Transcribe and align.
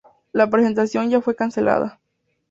La 0.31 0.49
presentación 0.49 1.11
ya 1.11 1.21
fue 1.21 1.35
cancelada. 1.35 1.99